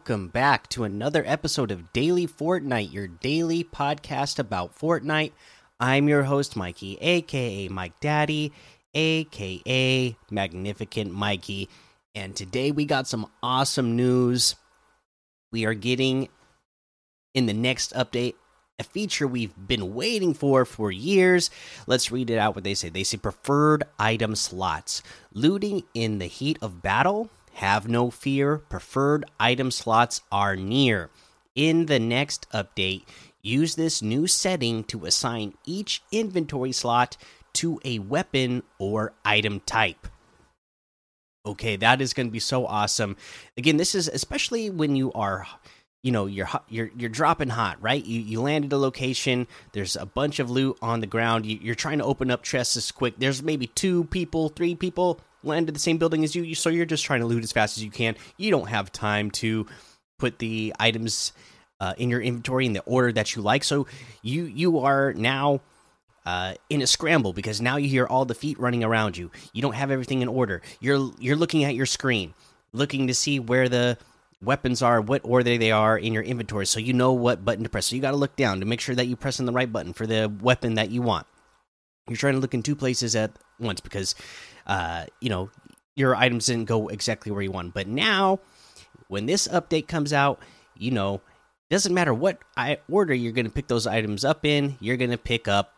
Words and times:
Welcome 0.00 0.28
back 0.28 0.66
to 0.70 0.84
another 0.84 1.22
episode 1.26 1.70
of 1.70 1.92
Daily 1.92 2.26
Fortnite, 2.26 2.90
your 2.90 3.06
daily 3.06 3.62
podcast 3.62 4.38
about 4.38 4.74
Fortnite. 4.74 5.32
I'm 5.78 6.08
your 6.08 6.22
host, 6.22 6.56
Mikey, 6.56 6.96
aka 7.02 7.68
Mike 7.68 8.00
Daddy, 8.00 8.50
aka 8.94 10.16
Magnificent 10.30 11.12
Mikey. 11.12 11.68
And 12.14 12.34
today 12.34 12.70
we 12.70 12.86
got 12.86 13.08
some 13.08 13.26
awesome 13.42 13.94
news. 13.94 14.54
We 15.52 15.66
are 15.66 15.74
getting 15.74 16.30
in 17.34 17.44
the 17.44 17.52
next 17.52 17.92
update 17.92 18.36
a 18.78 18.84
feature 18.84 19.28
we've 19.28 19.52
been 19.68 19.94
waiting 19.94 20.32
for 20.32 20.64
for 20.64 20.90
years. 20.90 21.50
Let's 21.86 22.10
read 22.10 22.30
it 22.30 22.38
out 22.38 22.54
what 22.54 22.64
they 22.64 22.72
say. 22.72 22.88
They 22.88 23.04
say 23.04 23.18
preferred 23.18 23.84
item 23.98 24.34
slots. 24.34 25.02
Looting 25.34 25.82
in 25.92 26.18
the 26.18 26.26
heat 26.26 26.58
of 26.62 26.80
battle 26.80 27.28
have 27.54 27.88
no 27.88 28.10
fear, 28.10 28.58
preferred 28.58 29.24
item 29.38 29.70
slots 29.70 30.22
are 30.30 30.56
near. 30.56 31.10
In 31.54 31.86
the 31.86 31.98
next 31.98 32.46
update, 32.52 33.04
use 33.42 33.74
this 33.74 34.02
new 34.02 34.26
setting 34.26 34.84
to 34.84 35.04
assign 35.04 35.54
each 35.66 36.02
inventory 36.12 36.72
slot 36.72 37.16
to 37.54 37.80
a 37.84 37.98
weapon 37.98 38.62
or 38.78 39.12
item 39.24 39.60
type. 39.60 40.06
Okay, 41.44 41.76
that 41.76 42.00
is 42.00 42.12
going 42.12 42.28
to 42.28 42.32
be 42.32 42.38
so 42.38 42.66
awesome. 42.66 43.16
Again, 43.56 43.78
this 43.78 43.94
is 43.94 44.08
especially 44.08 44.70
when 44.70 44.94
you 44.94 45.12
are 45.12 45.46
you 46.02 46.12
know 46.12 46.26
you're 46.26 46.48
you're 46.68 46.90
you're 46.96 47.10
dropping 47.10 47.50
hot 47.50 47.76
right 47.80 48.04
you 48.04 48.20
you 48.20 48.40
land 48.40 48.64
at 48.64 48.72
a 48.72 48.76
location 48.76 49.46
there's 49.72 49.96
a 49.96 50.06
bunch 50.06 50.38
of 50.38 50.50
loot 50.50 50.78
on 50.80 51.00
the 51.00 51.06
ground 51.06 51.44
you, 51.44 51.70
are 51.70 51.74
trying 51.74 51.98
to 51.98 52.04
open 52.04 52.30
up 52.30 52.42
chests 52.42 52.76
as 52.76 52.90
quick 52.90 53.18
there's 53.18 53.42
maybe 53.42 53.66
two 53.66 54.04
people 54.04 54.48
three 54.48 54.74
people 54.74 55.20
landed 55.42 55.74
the 55.74 55.80
same 55.80 55.98
building 55.98 56.24
as 56.24 56.34
you, 56.34 56.54
so 56.54 56.70
you're 56.70 56.86
just 56.86 57.04
trying 57.04 57.20
to 57.20 57.26
loot 57.26 57.42
as 57.42 57.52
fast 57.52 57.76
as 57.76 57.84
you 57.84 57.90
can. 57.90 58.16
You 58.36 58.50
don't 58.50 58.68
have 58.68 58.92
time 58.92 59.30
to 59.32 59.66
put 60.18 60.38
the 60.38 60.74
items 60.78 61.32
uh, 61.80 61.94
in 61.96 62.10
your 62.10 62.20
inventory 62.20 62.66
in 62.66 62.72
the 62.72 62.82
order 62.82 63.12
that 63.12 63.34
you 63.34 63.42
like. 63.42 63.64
So 63.64 63.86
you 64.22 64.44
you 64.44 64.80
are 64.80 65.12
now 65.14 65.60
uh, 66.26 66.54
in 66.68 66.82
a 66.82 66.86
scramble 66.86 67.32
because 67.32 67.60
now 67.60 67.76
you 67.76 67.88
hear 67.88 68.06
all 68.06 68.24
the 68.24 68.34
feet 68.34 68.58
running 68.58 68.84
around 68.84 69.16
you. 69.16 69.30
You 69.52 69.62
don't 69.62 69.74
have 69.74 69.90
everything 69.90 70.22
in 70.22 70.28
order. 70.28 70.62
You're 70.80 71.12
you're 71.18 71.36
looking 71.36 71.64
at 71.64 71.74
your 71.74 71.86
screen, 71.86 72.34
looking 72.72 73.06
to 73.06 73.14
see 73.14 73.40
where 73.40 73.68
the 73.68 73.98
weapons 74.42 74.82
are, 74.82 75.00
what 75.00 75.22
order 75.24 75.58
they 75.58 75.70
are 75.70 75.98
in 75.98 76.12
your 76.12 76.22
inventory, 76.22 76.66
so 76.66 76.80
you 76.80 76.92
know 76.92 77.12
what 77.12 77.44
button 77.44 77.64
to 77.64 77.70
press. 77.70 77.86
So 77.86 77.96
you 77.96 78.02
got 78.02 78.12
to 78.12 78.16
look 78.16 78.36
down 78.36 78.60
to 78.60 78.66
make 78.66 78.80
sure 78.80 78.94
that 78.94 79.06
you 79.06 79.16
press 79.16 79.38
in 79.38 79.46
the 79.46 79.52
right 79.52 79.70
button 79.70 79.92
for 79.92 80.06
the 80.06 80.32
weapon 80.40 80.74
that 80.74 80.90
you 80.90 81.02
want. 81.02 81.26
You're 82.08 82.16
trying 82.16 82.34
to 82.34 82.40
look 82.40 82.54
in 82.54 82.62
two 82.62 82.74
places 82.74 83.14
at 83.14 83.32
once 83.58 83.80
because 83.80 84.14
uh, 84.70 85.04
you 85.20 85.28
know, 85.28 85.50
your 85.96 86.14
items 86.14 86.46
didn't 86.46 86.66
go 86.66 86.86
exactly 86.88 87.32
where 87.32 87.42
you 87.42 87.50
want. 87.50 87.74
But 87.74 87.88
now, 87.88 88.38
when 89.08 89.26
this 89.26 89.48
update 89.48 89.88
comes 89.88 90.12
out, 90.12 90.38
you 90.78 90.92
know, 90.92 91.20
doesn't 91.70 91.92
matter 91.92 92.14
what 92.14 92.38
I 92.56 92.78
order 92.88 93.12
you're 93.12 93.32
going 93.32 93.46
to 93.46 93.52
pick 93.52 93.66
those 93.66 93.88
items 93.88 94.24
up 94.24 94.46
in, 94.46 94.76
you're 94.80 94.96
going 94.96 95.10
to 95.10 95.18
pick 95.18 95.48
up 95.48 95.74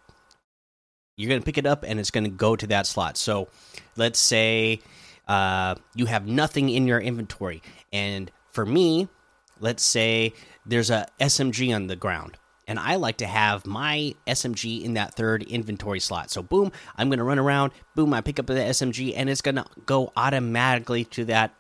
you're 1.17 1.29
going 1.29 1.41
to 1.41 1.45
pick 1.45 1.59
it 1.59 1.67
up 1.67 1.85
and 1.87 2.01
it's 2.01 2.11
going 2.11 2.25
to 2.25 2.31
go 2.31 2.57
to 2.57 2.67
that 2.69 2.87
slot. 2.87 3.17
So, 3.17 3.49
let's 3.97 4.19
say 4.19 4.81
uh, 5.27 5.75
you 5.95 6.07
have 6.07 6.27
nothing 6.27 6.69
in 6.69 6.87
your 6.87 7.01
inventory 7.01 7.63
and 7.95 8.31
for 8.51 8.67
me, 8.67 9.09
let's 9.59 9.83
say 9.83 10.35
there's 10.67 10.91
a 10.91 11.07
SMG 11.19 11.75
on 11.75 11.87
the 11.87 11.97
ground 11.97 12.37
and 12.73 12.81
I 12.81 12.95
like 12.95 13.19
to 13.19 13.27
have 13.27 13.67
my 13.67 14.15
SMG 14.27 14.83
in 14.83 14.95
that 14.95 15.13
third 15.13 15.43
inventory 15.43 16.01
slot. 16.01 16.31
So, 16.31 16.43
boom, 16.43 16.73
I'm 16.97 17.11
going 17.11 17.19
to 17.19 17.25
run 17.25 17.39
around, 17.39 17.73
boom, 17.95 18.15
I 18.15 18.23
pick 18.23 18.39
up 18.39 18.47
the 18.47 18.55
SMG, 18.55 19.13
and 19.15 19.29
it's 19.29 19.43
going 19.43 19.57
to 19.57 19.67
go 19.85 20.11
automatically 20.17 21.05
to 21.05 21.27
that 21.27 21.55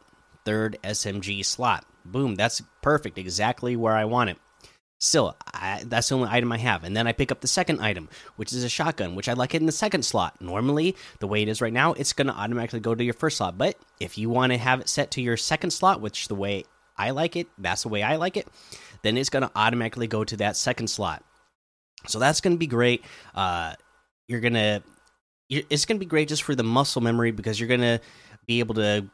third 0.46 0.78
SMG 0.82 1.44
slot. 1.44 1.84
Boom, 2.06 2.34
that's 2.34 2.62
perfect, 2.80 3.18
exactly 3.18 3.76
where 3.76 3.92
I 3.92 4.06
want 4.06 4.30
it. 4.30 4.38
Still, 5.00 5.36
I, 5.52 5.82
that's 5.84 6.08
the 6.08 6.14
only 6.14 6.30
item 6.30 6.50
I 6.50 6.56
have. 6.56 6.82
And 6.82 6.96
then 6.96 7.06
I 7.06 7.12
pick 7.12 7.30
up 7.30 7.42
the 7.42 7.46
second 7.46 7.82
item, 7.82 8.08
which 8.36 8.54
is 8.54 8.64
a 8.64 8.70
shotgun, 8.70 9.14
which 9.14 9.28
I 9.28 9.34
like 9.34 9.54
it 9.54 9.60
in 9.60 9.66
the 9.66 9.72
second 9.72 10.06
slot. 10.06 10.40
Normally, 10.40 10.96
the 11.18 11.28
way 11.28 11.42
it 11.42 11.48
is 11.48 11.60
right 11.60 11.74
now, 11.74 11.92
it's 11.92 12.14
going 12.14 12.28
to 12.28 12.32
automatically 12.32 12.80
go 12.80 12.94
to 12.94 13.04
your 13.04 13.12
first 13.12 13.36
slot. 13.36 13.58
But 13.58 13.76
if 14.00 14.16
you 14.16 14.30
want 14.30 14.52
to 14.52 14.58
have 14.58 14.80
it 14.80 14.88
set 14.88 15.10
to 15.10 15.20
your 15.20 15.36
second 15.36 15.72
slot, 15.72 16.00
which 16.00 16.28
the 16.28 16.34
way 16.34 16.64
I 16.96 17.10
like 17.10 17.36
it, 17.36 17.48
that's 17.58 17.82
the 17.82 17.90
way 17.90 18.02
I 18.02 18.16
like 18.16 18.38
it 18.38 18.48
then 19.02 19.16
it's 19.16 19.30
going 19.30 19.42
to 19.42 19.50
automatically 19.54 20.06
go 20.06 20.24
to 20.24 20.36
that 20.38 20.56
second 20.56 20.88
slot. 20.88 21.24
So 22.06 22.18
that's 22.18 22.40
going 22.40 22.54
to 22.54 22.58
be 22.58 22.66
great. 22.66 23.04
Uh, 23.34 23.74
you're 24.28 24.40
going 24.40 24.54
to, 24.54 24.82
it's 25.48 25.84
going 25.84 25.96
to 25.96 26.04
be 26.04 26.06
great 26.06 26.28
just 26.28 26.42
for 26.42 26.54
the 26.54 26.64
muscle 26.64 27.02
memory 27.02 27.30
because 27.30 27.60
you're 27.60 27.68
going 27.68 27.80
to 27.80 28.00
be 28.46 28.60
able 28.60 28.76
to, 28.76 29.06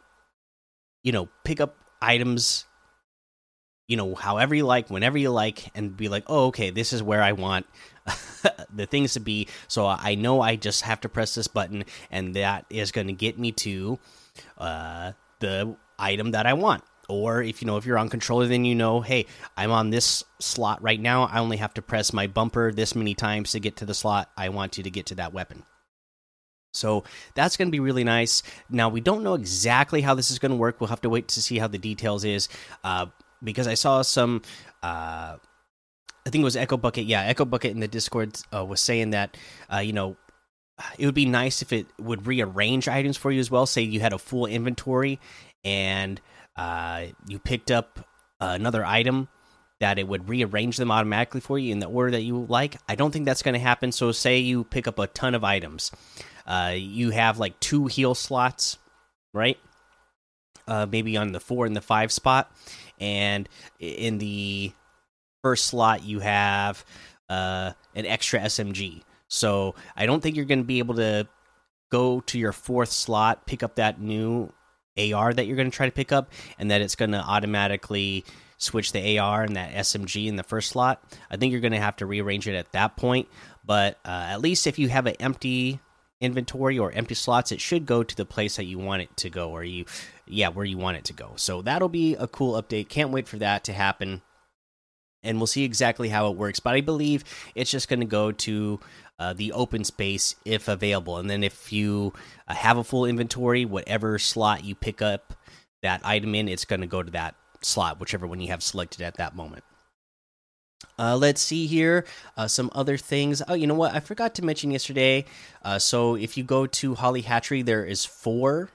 you 1.02 1.12
know, 1.12 1.28
pick 1.44 1.60
up 1.60 1.76
items, 2.00 2.64
you 3.88 3.96
know, 3.96 4.14
however 4.14 4.54
you 4.54 4.64
like, 4.64 4.90
whenever 4.90 5.18
you 5.18 5.30
like, 5.30 5.70
and 5.74 5.96
be 5.96 6.08
like, 6.08 6.24
oh, 6.28 6.46
okay, 6.46 6.70
this 6.70 6.92
is 6.92 7.02
where 7.02 7.22
I 7.22 7.32
want 7.32 7.66
the 8.74 8.86
things 8.86 9.14
to 9.14 9.20
be. 9.20 9.48
So 9.66 9.86
I 9.86 10.14
know 10.14 10.40
I 10.40 10.56
just 10.56 10.82
have 10.82 11.00
to 11.02 11.08
press 11.08 11.34
this 11.34 11.48
button, 11.48 11.84
and 12.10 12.34
that 12.34 12.66
is 12.70 12.92
going 12.92 13.08
to 13.08 13.12
get 13.12 13.38
me 13.38 13.52
to 13.52 13.98
uh, 14.58 15.12
the 15.40 15.76
item 15.98 16.32
that 16.32 16.46
I 16.46 16.54
want 16.54 16.84
or 17.08 17.42
if 17.42 17.62
you 17.62 17.66
know 17.66 17.76
if 17.76 17.86
you're 17.86 17.98
on 17.98 18.08
controller 18.08 18.46
then 18.46 18.64
you 18.64 18.74
know 18.74 19.00
hey 19.00 19.26
i'm 19.56 19.70
on 19.70 19.90
this 19.90 20.24
slot 20.40 20.82
right 20.82 21.00
now. 21.00 21.24
I 21.24 21.38
only 21.38 21.56
have 21.58 21.74
to 21.74 21.82
press 21.82 22.12
my 22.12 22.26
bumper 22.26 22.72
this 22.72 22.94
many 22.94 23.14
times 23.14 23.52
to 23.52 23.60
get 23.60 23.76
to 23.76 23.86
the 23.86 23.94
slot. 23.94 24.30
I 24.36 24.48
want 24.48 24.78
you 24.78 24.84
to 24.84 24.90
get 24.90 25.06
to 25.06 25.16
that 25.16 25.32
weapon. 25.32 25.64
So 26.72 27.04
that's 27.34 27.56
going 27.56 27.68
to 27.68 27.72
be 27.72 27.80
really 27.80 28.04
nice. 28.04 28.42
Now 28.70 28.88
we 28.88 29.00
don't 29.00 29.24
know 29.24 29.34
exactly 29.34 30.00
how 30.00 30.14
this 30.14 30.30
is 30.30 30.38
going 30.38 30.50
to 30.50 30.56
work. 30.56 30.80
We'll 30.80 30.88
have 30.88 31.00
to 31.02 31.08
wait 31.08 31.28
to 31.28 31.42
see 31.42 31.58
how 31.58 31.66
the 31.66 31.78
details 31.78 32.24
is. 32.24 32.48
Uh, 32.84 33.06
because 33.40 33.68
i 33.68 33.74
saw 33.74 34.02
some 34.02 34.42
uh, 34.82 35.36
i 36.26 36.30
think 36.30 36.42
it 36.42 36.44
was 36.44 36.56
echo 36.56 36.76
bucket. 36.76 37.04
Yeah 37.04 37.22
echo 37.22 37.44
bucket 37.44 37.70
in 37.70 37.78
the 37.78 37.86
discord 37.86 38.36
uh, 38.52 38.64
was 38.64 38.80
saying 38.80 39.10
that 39.10 39.36
uh, 39.72 39.78
you 39.78 39.92
know 39.92 40.16
it 40.98 41.06
would 41.06 41.14
be 41.14 41.24
nice 41.24 41.62
if 41.62 41.72
it 41.72 41.86
would 42.00 42.26
rearrange 42.26 42.88
items 42.88 43.16
for 43.16 43.30
you 43.30 43.40
as 43.40 43.50
well. 43.50 43.66
Say 43.66 43.82
you 43.82 44.00
had 44.00 44.12
a 44.12 44.18
full 44.18 44.46
inventory 44.46 45.20
and 45.64 46.20
uh, 46.58 47.06
you 47.28 47.38
picked 47.38 47.70
up 47.70 48.00
another 48.40 48.84
item 48.84 49.28
that 49.80 49.98
it 49.98 50.08
would 50.08 50.28
rearrange 50.28 50.76
them 50.76 50.90
automatically 50.90 51.40
for 51.40 51.56
you 51.58 51.70
in 51.70 51.78
the 51.78 51.86
order 51.86 52.10
that 52.10 52.22
you 52.22 52.44
like. 52.48 52.76
I 52.88 52.96
don't 52.96 53.12
think 53.12 53.24
that's 53.24 53.42
going 53.42 53.54
to 53.54 53.60
happen. 53.60 53.92
So, 53.92 54.10
say 54.10 54.38
you 54.38 54.64
pick 54.64 54.88
up 54.88 54.98
a 54.98 55.06
ton 55.06 55.36
of 55.36 55.44
items, 55.44 55.92
uh, 56.46 56.74
you 56.76 57.10
have 57.10 57.38
like 57.38 57.58
two 57.60 57.86
heal 57.86 58.14
slots, 58.14 58.78
right? 59.32 59.56
Uh, 60.66 60.86
maybe 60.90 61.16
on 61.16 61.32
the 61.32 61.40
four 61.40 61.64
and 61.64 61.76
the 61.76 61.80
five 61.80 62.10
spot, 62.10 62.50
and 63.00 63.48
in 63.78 64.18
the 64.18 64.72
first 65.42 65.66
slot 65.66 66.02
you 66.02 66.18
have 66.18 66.84
uh, 67.28 67.72
an 67.94 68.04
extra 68.04 68.40
SMG. 68.40 69.02
So 69.28 69.76
I 69.96 70.06
don't 70.06 70.22
think 70.22 70.34
you're 70.34 70.44
going 70.44 70.58
to 70.58 70.64
be 70.64 70.80
able 70.80 70.96
to 70.96 71.28
go 71.90 72.20
to 72.20 72.38
your 72.38 72.52
fourth 72.52 72.90
slot, 72.90 73.46
pick 73.46 73.62
up 73.62 73.76
that 73.76 74.00
new 74.00 74.52
AR 74.98 75.32
that 75.32 75.46
you're 75.46 75.56
going 75.56 75.70
to 75.70 75.76
try 75.76 75.86
to 75.86 75.92
pick 75.92 76.12
up, 76.12 76.30
and 76.58 76.70
that 76.70 76.80
it's 76.80 76.94
going 76.94 77.12
to 77.12 77.18
automatically 77.18 78.24
switch 78.58 78.92
the 78.92 79.18
AR 79.18 79.44
and 79.44 79.56
that 79.56 79.72
SMG 79.72 80.26
in 80.26 80.36
the 80.36 80.42
first 80.42 80.70
slot. 80.70 81.02
I 81.30 81.36
think 81.36 81.52
you're 81.52 81.60
going 81.60 81.72
to 81.72 81.80
have 81.80 81.96
to 81.96 82.06
rearrange 82.06 82.48
it 82.48 82.54
at 82.54 82.72
that 82.72 82.96
point. 82.96 83.28
But 83.64 83.98
uh, 84.04 84.26
at 84.30 84.40
least 84.40 84.66
if 84.66 84.78
you 84.78 84.88
have 84.88 85.06
an 85.06 85.14
empty 85.20 85.78
inventory 86.20 86.78
or 86.78 86.90
empty 86.92 87.14
slots, 87.14 87.52
it 87.52 87.60
should 87.60 87.86
go 87.86 88.02
to 88.02 88.16
the 88.16 88.24
place 88.24 88.56
that 88.56 88.64
you 88.64 88.78
want 88.78 89.02
it 89.02 89.16
to 89.18 89.30
go, 89.30 89.50
or 89.50 89.62
you, 89.62 89.84
yeah, 90.26 90.48
where 90.48 90.64
you 90.64 90.78
want 90.78 90.96
it 90.96 91.04
to 91.04 91.12
go. 91.12 91.32
So 91.36 91.62
that'll 91.62 91.88
be 91.88 92.14
a 92.16 92.26
cool 92.26 92.60
update. 92.60 92.88
Can't 92.88 93.10
wait 93.10 93.28
for 93.28 93.36
that 93.38 93.64
to 93.64 93.72
happen. 93.72 94.22
And 95.22 95.38
we'll 95.38 95.46
see 95.46 95.64
exactly 95.64 96.08
how 96.08 96.30
it 96.30 96.36
works. 96.36 96.60
But 96.60 96.74
I 96.74 96.80
believe 96.80 97.24
it's 97.54 97.70
just 97.70 97.88
going 97.88 98.00
to 98.00 98.06
go 98.06 98.32
to 98.32 98.80
uh, 99.18 99.32
the 99.32 99.52
open 99.52 99.84
space 99.84 100.36
if 100.44 100.68
available. 100.68 101.16
And 101.16 101.28
then 101.28 101.42
if 101.42 101.72
you 101.72 102.12
uh, 102.46 102.54
have 102.54 102.76
a 102.76 102.84
full 102.84 103.04
inventory, 103.04 103.64
whatever 103.64 104.18
slot 104.18 104.64
you 104.64 104.74
pick 104.74 105.02
up 105.02 105.34
that 105.82 106.00
item 106.04 106.34
in, 106.34 106.48
it's 106.48 106.64
going 106.64 106.80
to 106.80 106.86
go 106.86 107.02
to 107.02 107.10
that 107.12 107.34
slot, 107.60 108.00
whichever 108.00 108.26
one 108.26 108.40
you 108.40 108.48
have 108.48 108.62
selected 108.62 109.02
at 109.02 109.16
that 109.16 109.34
moment. 109.34 109.64
Uh, 110.98 111.16
let's 111.16 111.40
see 111.40 111.66
here. 111.66 112.04
Uh, 112.36 112.48
some 112.48 112.70
other 112.74 112.96
things. 112.96 113.42
Oh, 113.48 113.54
you 113.54 113.66
know 113.66 113.74
what? 113.74 113.94
I 113.94 114.00
forgot 114.00 114.34
to 114.36 114.44
mention 114.44 114.70
yesterday. 114.70 115.24
Uh, 115.62 115.78
so 115.78 116.14
if 116.14 116.36
you 116.36 116.44
go 116.44 116.66
to 116.66 116.94
Holly 116.94 117.22
Hatchery, 117.22 117.62
there 117.62 117.84
is 117.84 118.04
four 118.04 118.70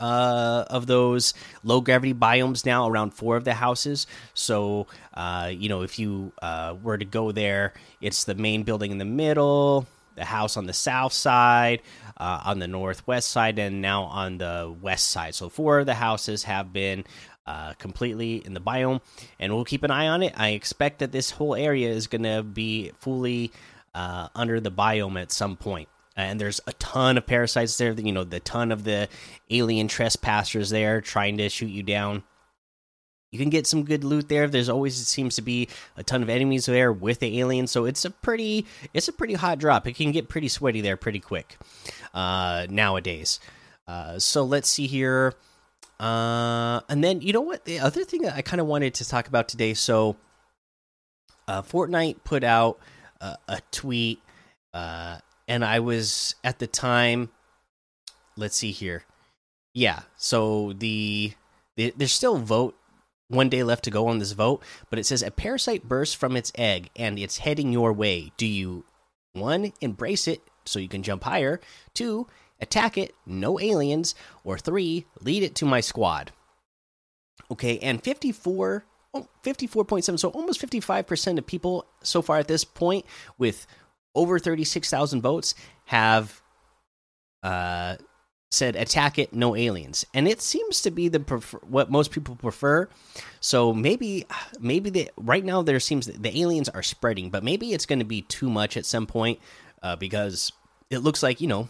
uh, 0.00 0.64
of 0.68 0.86
those 0.86 1.34
low 1.62 1.80
gravity 1.80 2.14
biomes 2.14 2.66
now 2.66 2.88
around 2.88 3.12
four 3.12 3.36
of 3.36 3.44
the 3.44 3.54
houses. 3.54 4.06
So, 4.34 4.86
uh, 5.14 5.52
you 5.54 5.68
know, 5.68 5.82
if 5.82 5.98
you 5.98 6.32
uh, 6.42 6.74
were 6.82 6.98
to 6.98 7.04
go 7.04 7.30
there, 7.30 7.74
it's 8.00 8.24
the 8.24 8.34
main 8.34 8.64
building 8.64 8.90
in 8.90 8.98
the 8.98 9.04
middle, 9.04 9.86
the 10.16 10.24
house 10.24 10.56
on 10.56 10.66
the 10.66 10.72
south 10.72 11.12
side, 11.12 11.82
uh, 12.16 12.42
on 12.46 12.58
the 12.58 12.66
northwest 12.66 13.30
side, 13.30 13.58
and 13.58 13.80
now 13.82 14.04
on 14.04 14.38
the 14.38 14.74
west 14.80 15.10
side. 15.10 15.34
So, 15.34 15.48
four 15.48 15.80
of 15.80 15.86
the 15.86 15.94
houses 15.94 16.44
have 16.44 16.72
been. 16.72 17.04
Uh, 17.46 17.72
completely 17.78 18.36
in 18.36 18.54
the 18.54 18.60
biome, 18.60 19.00
and 19.40 19.52
we'll 19.52 19.64
keep 19.64 19.82
an 19.82 19.90
eye 19.90 20.06
on 20.06 20.22
it. 20.22 20.32
I 20.36 20.50
expect 20.50 21.00
that 21.00 21.10
this 21.10 21.32
whole 21.32 21.56
area 21.56 21.88
is 21.88 22.06
going 22.06 22.22
to 22.22 22.44
be 22.44 22.92
fully 23.00 23.50
uh, 23.92 24.28
under 24.36 24.60
the 24.60 24.70
biome 24.70 25.20
at 25.20 25.32
some 25.32 25.56
point 25.56 25.88
and 26.16 26.40
there's 26.40 26.60
a 26.66 26.72
ton 26.74 27.16
of 27.18 27.26
parasites 27.26 27.78
there. 27.78 27.92
You 27.92 28.12
know, 28.12 28.24
the 28.24 28.40
ton 28.40 28.72
of 28.72 28.84
the 28.84 29.08
alien 29.50 29.88
trespassers 29.88 30.70
there 30.70 31.00
trying 31.00 31.38
to 31.38 31.48
shoot 31.48 31.70
you 31.70 31.82
down. 31.82 32.24
you 33.32 33.38
can 33.38 33.48
get 33.48 33.66
some 33.66 33.84
good 33.84 34.02
loot 34.02 34.28
there. 34.28 34.48
There's 34.48 34.68
always 34.68 35.00
it 35.00 35.04
seems 35.04 35.36
to 35.36 35.42
be 35.42 35.68
a 35.96 36.02
ton 36.02 36.22
of 36.22 36.28
enemies 36.28 36.66
there 36.66 36.92
with 36.92 37.20
the 37.20 37.38
aliens, 37.40 37.70
so 37.70 37.84
it's 37.84 38.04
a 38.04 38.10
pretty 38.10 38.66
it's 38.92 39.08
a 39.08 39.12
pretty 39.12 39.34
hot 39.34 39.58
drop. 39.58 39.86
It 39.86 39.94
can 39.94 40.10
get 40.10 40.28
pretty 40.28 40.48
sweaty 40.48 40.80
there 40.80 40.96
pretty 40.96 41.20
quick 41.20 41.56
uh, 42.12 42.66
nowadays. 42.68 43.38
Uh, 43.86 44.18
so 44.18 44.44
let's 44.44 44.68
see 44.68 44.86
here, 44.86 45.34
uh, 46.00 46.80
and 46.88 47.02
then 47.04 47.20
you 47.20 47.32
know 47.32 47.40
what? 47.40 47.64
The 47.64 47.78
other 47.80 48.04
thing 48.04 48.22
that 48.22 48.34
I 48.34 48.42
kind 48.42 48.60
of 48.60 48.66
wanted 48.66 48.94
to 48.94 49.08
talk 49.08 49.28
about 49.28 49.48
today. 49.48 49.74
So, 49.74 50.16
uh, 51.48 51.62
Fortnite 51.62 52.22
put 52.24 52.44
out 52.44 52.78
a 53.20 53.60
tweet, 53.70 54.20
uh, 54.72 55.18
and 55.50 55.64
I 55.64 55.80
was 55.80 56.36
at 56.44 56.60
the 56.60 56.68
time. 56.68 57.28
Let's 58.36 58.56
see 58.56 58.70
here. 58.70 59.02
Yeah, 59.74 60.02
so 60.16 60.72
the, 60.72 61.32
the 61.76 61.92
there's 61.96 62.12
still 62.12 62.38
vote 62.38 62.76
one 63.28 63.48
day 63.48 63.64
left 63.64 63.84
to 63.84 63.90
go 63.90 64.06
on 64.06 64.20
this 64.20 64.32
vote, 64.32 64.62
but 64.88 64.98
it 64.98 65.06
says 65.06 65.22
a 65.22 65.30
parasite 65.30 65.88
bursts 65.88 66.14
from 66.14 66.36
its 66.36 66.52
egg 66.54 66.90
and 66.96 67.18
it's 67.18 67.38
heading 67.38 67.72
your 67.72 67.92
way. 67.92 68.32
Do 68.36 68.46
you 68.46 68.84
one 69.32 69.72
embrace 69.80 70.28
it 70.28 70.40
so 70.64 70.78
you 70.78 70.88
can 70.88 71.02
jump 71.02 71.24
higher? 71.24 71.60
Two 71.94 72.28
attack 72.60 72.96
it, 72.96 73.14
no 73.26 73.58
aliens, 73.58 74.14
or 74.44 74.56
three 74.56 75.06
lead 75.20 75.42
it 75.42 75.56
to 75.56 75.64
my 75.64 75.80
squad. 75.80 76.30
Okay, 77.50 77.78
and 77.80 78.02
54 78.04 78.84
oh, 79.14 79.28
54.7 79.44 80.18
so 80.18 80.28
almost 80.28 80.60
55% 80.60 81.38
of 81.38 81.46
people 81.46 81.86
so 82.02 82.22
far 82.22 82.38
at 82.38 82.48
this 82.48 82.64
point 82.64 83.04
with 83.38 83.66
over 84.14 84.38
36,000 84.38 85.20
votes 85.22 85.54
have 85.86 86.40
uh 87.42 87.96
said 88.50 88.74
attack 88.74 89.18
it 89.18 89.32
no 89.32 89.54
aliens. 89.54 90.04
And 90.12 90.26
it 90.26 90.42
seems 90.42 90.82
to 90.82 90.90
be 90.90 91.08
the 91.08 91.20
what 91.68 91.90
most 91.90 92.10
people 92.10 92.34
prefer. 92.34 92.88
So 93.40 93.72
maybe 93.72 94.26
maybe 94.58 94.90
the 94.90 95.10
right 95.16 95.44
now 95.44 95.62
there 95.62 95.80
seems 95.80 96.06
the 96.06 96.40
aliens 96.40 96.68
are 96.68 96.82
spreading 96.82 97.30
but 97.30 97.44
maybe 97.44 97.72
it's 97.72 97.86
going 97.86 98.00
to 98.00 98.04
be 98.04 98.22
too 98.22 98.50
much 98.50 98.76
at 98.76 98.84
some 98.84 99.06
point 99.06 99.38
uh, 99.82 99.96
because 99.96 100.52
it 100.90 100.98
looks 100.98 101.22
like 101.22 101.40
you 101.40 101.46
know 101.46 101.68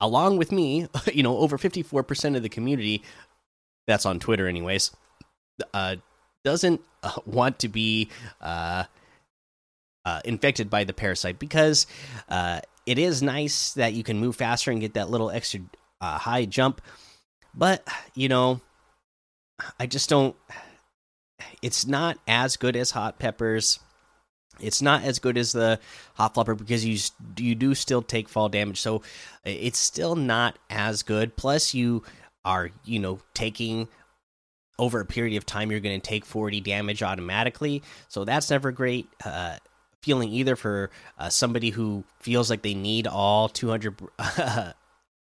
along 0.00 0.36
with 0.36 0.52
me 0.52 0.86
you 1.12 1.22
know 1.22 1.36
over 1.38 1.58
54% 1.58 2.36
of 2.36 2.42
the 2.42 2.48
community 2.48 3.02
that's 3.86 4.06
on 4.06 4.18
twitter 4.18 4.46
anyways 4.46 4.90
uh, 5.74 5.96
doesn't 6.44 6.80
uh, 7.02 7.12
want 7.24 7.58
to 7.60 7.68
be 7.68 8.08
uh, 8.40 8.84
uh, 10.06 10.20
infected 10.24 10.70
by 10.70 10.84
the 10.84 10.94
parasite 10.94 11.38
because 11.38 11.86
uh, 12.28 12.60
it 12.86 12.98
is 12.98 13.22
nice 13.22 13.72
that 13.72 13.92
you 13.92 14.04
can 14.04 14.18
move 14.18 14.36
faster 14.36 14.70
and 14.70 14.80
get 14.80 14.94
that 14.94 15.10
little 15.10 15.30
extra 15.30 15.60
uh, 16.00 16.16
high 16.16 16.44
jump. 16.44 16.80
But, 17.52 17.86
you 18.14 18.28
know, 18.28 18.60
I 19.78 19.86
just 19.86 20.08
don't. 20.08 20.36
It's 21.60 21.86
not 21.86 22.18
as 22.28 22.56
good 22.56 22.76
as 22.76 22.92
hot 22.92 23.18
peppers. 23.18 23.80
It's 24.60 24.80
not 24.80 25.02
as 25.02 25.18
good 25.18 25.36
as 25.36 25.52
the 25.52 25.80
hot 26.14 26.34
flopper 26.34 26.54
because 26.54 26.84
you 26.84 26.98
you 27.36 27.54
do 27.54 27.74
still 27.74 28.02
take 28.02 28.28
fall 28.28 28.48
damage, 28.48 28.80
so 28.80 29.02
it's 29.44 29.78
still 29.78 30.14
not 30.14 30.58
as 30.70 31.02
good. 31.02 31.36
Plus, 31.36 31.74
you 31.74 32.04
are 32.44 32.70
you 32.84 32.98
know 32.98 33.18
taking 33.34 33.88
over 34.78 35.00
a 35.00 35.06
period 35.06 35.36
of 35.36 35.46
time 35.46 35.70
you're 35.70 35.80
going 35.80 35.98
to 35.98 36.06
take 36.06 36.24
40 36.26 36.60
damage 36.60 37.02
automatically, 37.02 37.82
so 38.08 38.24
that's 38.24 38.50
never 38.50 38.70
great. 38.70 39.08
Uh, 39.24 39.56
feeling 40.06 40.28
either 40.28 40.54
for 40.54 40.88
uh, 41.18 41.28
somebody 41.28 41.70
who 41.70 42.04
feels 42.20 42.48
like 42.48 42.62
they 42.62 42.74
need 42.74 43.08
all 43.08 43.48
200 43.48 43.96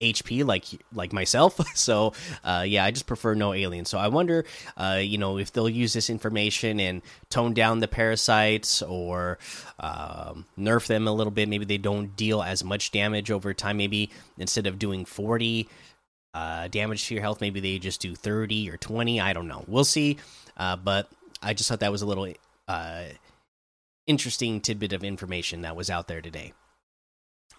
HP 0.01 0.45
like 0.45 0.65
like 0.93 1.13
myself. 1.13 1.57
So 1.75 2.11
uh, 2.43 2.65
yeah, 2.67 2.83
I 2.83 2.91
just 2.91 3.07
prefer 3.07 3.33
no 3.33 3.53
alien. 3.53 3.85
So 3.85 3.97
I 3.97 4.09
wonder, 4.09 4.43
uh, 4.75 4.99
you 5.01 5.17
know, 5.17 5.37
if 5.37 5.53
they'll 5.53 5.69
use 5.69 5.93
this 5.93 6.09
information 6.09 6.81
and 6.81 7.01
tone 7.29 7.53
down 7.53 7.79
the 7.79 7.87
parasites 7.87 8.81
or 8.81 9.39
um, 9.79 10.45
nerf 10.59 10.87
them 10.87 11.07
a 11.07 11.13
little 11.13 11.31
bit. 11.31 11.47
Maybe 11.47 11.63
they 11.63 11.77
don't 11.77 12.13
deal 12.17 12.43
as 12.43 12.61
much 12.61 12.91
damage 12.91 13.31
over 13.31 13.53
time. 13.53 13.77
Maybe 13.77 14.09
instead 14.37 14.67
of 14.67 14.79
doing 14.79 15.05
forty 15.05 15.69
uh, 16.33 16.67
damage 16.67 17.07
to 17.07 17.13
your 17.13 17.23
health, 17.23 17.39
maybe 17.39 17.61
they 17.61 17.79
just 17.79 18.01
do 18.01 18.15
thirty 18.15 18.69
or 18.69 18.75
twenty. 18.75 19.21
I 19.21 19.31
don't 19.31 19.47
know. 19.47 19.63
We'll 19.65 19.85
see. 19.85 20.17
Uh, 20.57 20.75
but 20.75 21.09
I 21.41 21.53
just 21.53 21.69
thought 21.69 21.79
that 21.79 21.91
was 21.91 22.01
a 22.01 22.05
little 22.05 22.27
uh, 22.67 23.03
interesting 24.07 24.61
tidbit 24.61 24.93
of 24.93 25.03
information 25.03 25.61
that 25.61 25.75
was 25.75 25.89
out 25.89 26.07
there 26.07 26.21
today. 26.21 26.53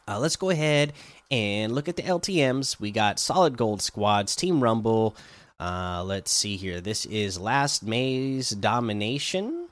Uh, 0.06 0.18
let's 0.18 0.36
go 0.36 0.50
ahead 0.50 0.92
and 1.30 1.72
look 1.72 1.88
at 1.88 1.96
the 1.96 2.02
LTMs. 2.02 2.78
We 2.78 2.90
got 2.90 3.18
solid 3.18 3.56
gold 3.56 3.80
squads, 3.80 4.36
Team 4.36 4.62
Rumble. 4.62 5.16
Uh, 5.58 6.02
let's 6.04 6.30
see 6.30 6.56
here. 6.56 6.80
This 6.80 7.06
is 7.06 7.38
last 7.38 7.82
May's 7.82 8.50
domination. 8.50 9.68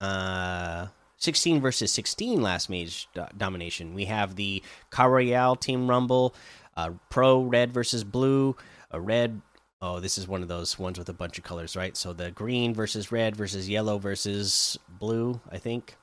Uh, 0.00 0.86
16 1.18 1.60
versus 1.60 1.92
16 1.92 2.40
last 2.40 2.70
May's 2.70 3.06
do 3.14 3.24
domination. 3.36 3.94
We 3.94 4.06
have 4.06 4.36
the 4.36 4.62
Car 4.90 5.10
Royale 5.10 5.56
Team 5.56 5.88
Rumble, 5.88 6.34
uh, 6.76 6.90
Pro 7.10 7.42
Red 7.42 7.72
versus 7.72 8.04
Blue, 8.04 8.56
a 8.90 9.00
Red. 9.00 9.40
Oh, 9.82 10.00
this 10.00 10.16
is 10.16 10.26
one 10.26 10.42
of 10.42 10.48
those 10.48 10.78
ones 10.78 10.98
with 10.98 11.08
a 11.10 11.14
bunch 11.14 11.36
of 11.36 11.44
colors, 11.44 11.76
right? 11.76 11.96
So 11.96 12.12
the 12.12 12.30
green 12.30 12.72
versus 12.72 13.12
red 13.12 13.36
versus 13.36 13.68
yellow 13.68 13.98
versus 13.98 14.78
blue, 14.88 15.38
I 15.50 15.58
think. 15.58 15.96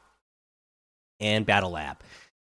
And 1.23 1.45
Battle 1.45 1.71
Lab. 1.71 1.97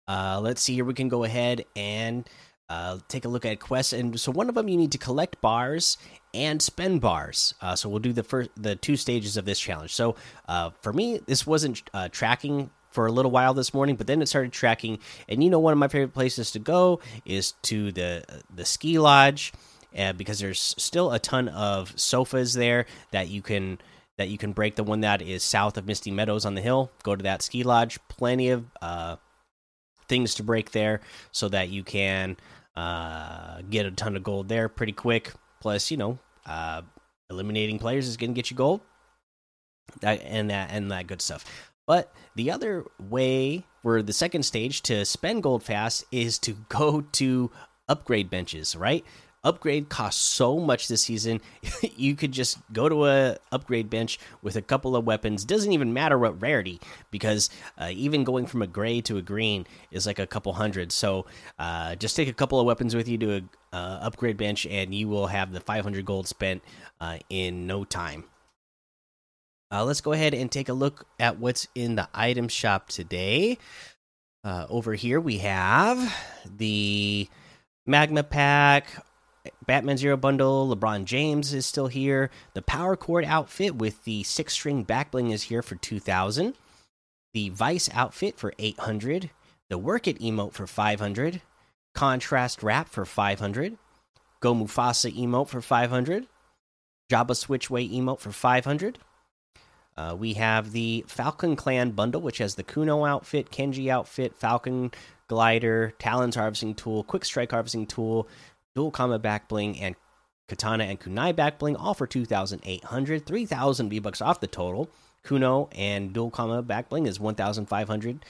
Uh, 0.08 0.40
let's 0.42 0.62
see 0.62 0.74
here. 0.74 0.84
We 0.84 0.94
can 0.94 1.08
go 1.08 1.24
ahead 1.24 1.64
and 1.75 2.28
uh, 2.70 2.98
take 3.08 3.25
a 3.25 3.28
look 3.28 3.46
at 3.46 3.60
quests. 3.60 3.94
And 3.94 4.20
so 4.20 4.31
one 4.31 4.50
of 4.50 4.56
them 4.56 4.68
you 4.68 4.78
need 4.78 4.92
to 4.94 4.98
collect 4.98 5.40
bars 5.42 5.98
and 6.34 6.62
spend 6.62 7.02
bars. 7.02 7.54
Uh, 7.62 7.75
so 7.75 7.88
we'll 7.88 8.00
do 8.00 8.14
the 8.14 8.24
first, 8.24 8.50
the 8.58 8.75
two 8.75 8.96
stages 8.96 9.38
of 9.38 9.46
this 9.46 9.60
challenge. 9.60 9.94
So 9.94 10.16
uh, 10.48 10.72
for 10.81 10.92
me, 10.92 11.20
this 11.28 11.46
wasn't 11.46 11.84
uh, 11.94 12.10
tracking 12.10 12.72
for 12.90 13.06
a 13.06 13.12
little 13.12 13.31
while 13.31 13.54
this 13.54 13.74
morning, 13.74 13.96
but 13.96 14.08
then 14.08 14.22
it 14.22 14.28
started 14.28 14.52
tracking. 14.52 15.00
And 15.30 15.44
you 15.44 15.50
know, 15.50 15.60
one 15.60 15.74
of 15.74 15.80
my 15.80 15.88
favorite 15.88 16.14
places 16.14 16.52
to 16.52 16.60
go 16.60 17.00
is 17.25 17.54
to 17.64 17.92
the 17.92 18.24
the 18.54 18.66
ski 18.66 19.00
lodge. 19.00 19.53
Uh, 19.96 20.12
because 20.12 20.39
there's 20.39 20.74
still 20.80 21.12
a 21.12 21.20
ton 21.20 21.48
of 21.50 21.94
sofas 22.00 22.56
there 22.56 22.88
that 23.12 23.27
you 23.27 23.44
can 23.44 23.77
that 24.17 24.29
you 24.29 24.38
can 24.38 24.51
break. 24.51 24.75
The 24.75 24.84
one 24.84 25.01
that 25.01 25.22
is 25.22 25.43
south 25.43 25.77
of 25.77 25.86
Misty 25.86 26.12
Meadows 26.12 26.46
on 26.46 26.55
the 26.55 26.62
hill, 26.62 26.91
go 27.03 27.15
to 27.15 27.24
that 27.24 27.41
ski 27.41 27.63
lodge. 27.63 28.00
Plenty 28.08 28.50
of 28.50 28.65
uh, 28.82 29.15
things 30.08 30.36
to 30.36 30.43
break 30.43 30.72
there 30.72 31.01
so 31.32 31.50
that 31.50 31.70
you 31.70 31.84
can 31.84 32.38
uh, 32.75 33.62
get 33.70 33.86
a 33.86 33.91
ton 33.91 34.15
of 34.15 34.24
gold 34.24 34.50
there 34.50 34.70
pretty 34.70 34.93
quick. 34.93 35.32
Plus, 35.60 35.89
you 35.91 35.98
know, 35.98 36.20
uh, 36.46 36.82
eliminating 37.29 37.79
players 37.79 38.08
is 38.08 38.17
going 38.17 38.32
to 38.32 38.36
get 38.36 38.51
you 38.51 38.58
gold, 38.58 38.82
that 40.01 40.22
and 40.24 40.50
that 40.50 40.72
and 40.72 40.91
that 40.91 41.08
good 41.08 41.22
stuff. 41.22 41.46
But 41.88 42.13
the 42.36 42.51
other 42.51 42.86
way 43.00 43.65
for 43.82 44.01
the 44.01 44.13
second 44.13 44.43
stage 44.43 44.82
to 44.84 45.05
spend 45.05 45.43
gold 45.43 45.63
fast 45.63 46.05
is 46.12 46.39
to 46.39 46.53
go 46.70 47.01
to 47.13 47.51
upgrade 47.88 48.29
benches, 48.29 48.75
right? 48.75 49.03
Upgrade 49.43 49.89
costs 49.89 50.23
so 50.23 50.59
much 50.59 50.88
this 50.88 51.03
season. 51.03 51.41
you 51.95 52.15
could 52.15 52.31
just 52.31 52.57
go 52.71 52.88
to 52.88 53.07
a 53.07 53.38
upgrade 53.51 53.89
bench 53.89 54.19
with 54.41 54.55
a 54.55 54.62
couple 54.62 54.95
of 54.95 55.05
weapons. 55.05 55.45
Doesn't 55.45 55.71
even 55.71 55.93
matter 55.93 56.17
what 56.17 56.41
rarity 56.41 56.79
because 57.12 57.50
uh, 57.77 57.89
even 57.91 58.23
going 58.23 58.45
from 58.45 58.62
a 58.62 58.67
gray 58.67 59.01
to 59.01 59.17
a 59.17 59.21
green 59.21 59.67
is 59.91 60.05
like 60.07 60.19
a 60.19 60.27
couple 60.27 60.53
hundred. 60.53 60.91
So 60.91 61.25
uh, 61.59 61.95
just 61.95 62.15
take 62.15 62.29
a 62.29 62.33
couple 62.33 62.59
of 62.59 62.65
weapons 62.65 62.95
with 62.95 63.07
you 63.07 63.17
to 63.19 63.35
a 63.38 63.41
uh, 63.75 64.00
upgrade 64.03 64.38
bench, 64.38 64.65
and 64.67 64.93
you 64.93 65.07
will 65.07 65.27
have 65.27 65.51
the 65.51 65.59
500 65.59 66.05
gold 66.05 66.27
spent 66.27 66.63
uh, 67.01 67.17
in 67.29 67.67
no 67.67 67.83
time. 67.83 68.25
Uh, 69.71 69.83
let's 69.83 70.01
go 70.01 70.12
ahead 70.12 70.35
and 70.35 70.51
take 70.51 70.69
a 70.69 70.73
look 70.73 71.07
at 71.19 71.39
what's 71.39 71.67
in 71.73 71.95
the 71.95 72.07
item 72.13 72.47
shop 72.47 72.89
today. 72.89 73.57
Uh, 74.43 74.67
over 74.69 74.93
here 74.93 75.19
we 75.19 75.39
have 75.39 76.15
the 76.57 77.27
magma 77.88 78.21
pack 78.21 78.88
Batman 79.65 79.97
Zero 79.97 80.15
Bundle, 80.15 80.73
LeBron 80.73 81.05
James 81.05 81.53
is 81.53 81.65
still 81.65 81.88
here. 81.88 82.29
The 82.53 82.62
Power 82.62 82.95
Cord 82.95 83.25
outfit 83.25 83.75
with 83.75 84.03
the 84.05 84.23
six 84.23 84.53
string 84.53 84.83
back 84.83 85.12
bling 85.12 85.31
is 85.31 85.43
here 85.43 85.62
for 85.62 85.75
2000. 85.75 86.55
The 87.33 87.50
Vice 87.50 87.89
outfit 87.93 88.38
for 88.38 88.53
800. 88.57 89.31
The 89.69 89.77
Work 89.77 90.07
It 90.07 90.19
emote 90.19 90.53
for 90.53 90.67
500. 90.67 91.41
Contrast 91.93 92.63
Wrap 92.63 92.88
for 92.88 93.05
500. 93.05 93.77
Go 94.39 94.53
Mufasa 94.53 95.13
emote 95.15 95.50
for 95.50 95.62
500. 95.62 96.27
Jabba 97.12 97.31
Switchway 97.31 97.91
emote 97.93 98.19
for 98.19 98.31
500. 98.31 99.00
Uh, 99.95 100.15
we 100.17 100.33
have 100.33 100.71
the 100.71 101.05
Falcon 101.07 101.55
Clan 101.55 101.91
bundle, 101.91 102.21
which 102.21 102.39
has 102.39 102.55
the 102.55 102.63
Kuno 102.63 103.05
outfit, 103.05 103.51
Kenji 103.51 103.89
outfit, 103.89 104.35
Falcon 104.35 104.91
glider, 105.27 105.93
Talons 106.00 106.35
harvesting 106.35 106.73
tool, 106.73 107.03
Quick 107.03 107.25
Strike 107.25 107.51
harvesting 107.51 107.85
tool, 107.85 108.27
dual 108.75 108.92
kama 108.92 109.20
back 109.20 109.48
bling, 109.48 109.80
and 109.80 109.96
katana 110.48 110.86
and 110.86 111.00
kunai 111.00 111.36
back 111.36 111.60
bling, 111.60 111.75
all 111.75 111.94
for 111.94 112.08
2,800. 112.08 113.25
3,000 113.25 113.89
V 113.89 114.00
bucks 114.00 114.22
off 114.22 114.39
the 114.39 114.48
total. 114.48 114.89
Kuno 115.24 115.70
and 115.74 116.13
dual 116.13 116.32
kama 116.32 116.62
back 116.62 116.89
bling 116.89 117.06
is 117.06 117.20
1,500. 117.20 118.25